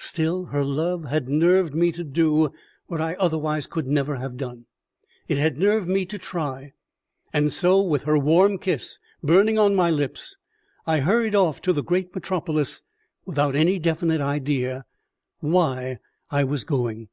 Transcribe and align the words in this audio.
Still 0.00 0.46
her 0.46 0.64
love 0.64 1.04
had 1.04 1.28
nerved 1.28 1.72
me 1.72 1.92
to 1.92 2.02
do 2.02 2.50
what 2.88 3.00
I 3.00 3.14
otherwise 3.14 3.68
could 3.68 3.86
never 3.86 4.16
have 4.16 4.36
done. 4.36 4.66
It 5.28 5.38
had 5.38 5.56
nerved 5.56 5.88
me 5.88 6.04
to 6.06 6.18
try; 6.18 6.72
and 7.32 7.52
so, 7.52 7.80
with 7.82 8.02
her 8.02 8.18
warm 8.18 8.58
kiss 8.58 8.98
burning 9.22 9.56
on 9.56 9.76
my 9.76 9.88
lips, 9.88 10.34
I 10.84 10.98
hurried 10.98 11.36
off 11.36 11.62
to 11.62 11.72
the 11.72 11.84
great 11.84 12.12
metropolis 12.12 12.82
without 13.24 13.54
any 13.54 13.78
definite 13.78 14.20
idea 14.20 14.84
why 15.38 15.98
I 16.28 16.42
was 16.42 16.64
going. 16.64 17.10